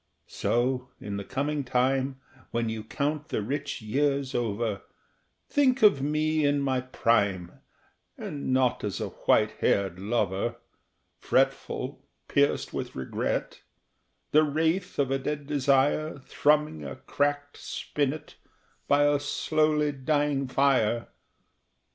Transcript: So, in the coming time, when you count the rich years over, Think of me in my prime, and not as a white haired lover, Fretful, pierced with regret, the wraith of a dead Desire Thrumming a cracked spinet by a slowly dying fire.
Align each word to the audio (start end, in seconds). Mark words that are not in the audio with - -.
So, 0.25 0.89
in 0.99 1.17
the 1.17 1.23
coming 1.23 1.63
time, 1.63 2.19
when 2.49 2.69
you 2.69 2.83
count 2.83 3.29
the 3.29 3.43
rich 3.43 3.83
years 3.83 4.33
over, 4.33 4.81
Think 5.47 5.83
of 5.83 6.01
me 6.01 6.43
in 6.43 6.59
my 6.59 6.81
prime, 6.81 7.59
and 8.17 8.51
not 8.51 8.83
as 8.83 8.99
a 8.99 9.09
white 9.09 9.51
haired 9.59 9.99
lover, 9.99 10.55
Fretful, 11.19 12.03
pierced 12.27 12.73
with 12.73 12.95
regret, 12.95 13.61
the 14.31 14.41
wraith 14.41 14.97
of 14.97 15.11
a 15.11 15.19
dead 15.19 15.45
Desire 15.45 16.17
Thrumming 16.17 16.83
a 16.83 16.95
cracked 16.95 17.57
spinet 17.57 18.37
by 18.87 19.03
a 19.03 19.19
slowly 19.19 19.91
dying 19.91 20.47
fire. 20.47 21.09